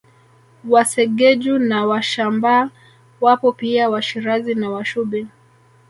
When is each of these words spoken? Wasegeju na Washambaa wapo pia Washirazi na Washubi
Wasegeju 0.69 1.59
na 1.59 1.85
Washambaa 1.85 2.69
wapo 3.21 3.51
pia 3.51 3.89
Washirazi 3.89 4.55
na 4.55 4.69
Washubi 4.69 5.27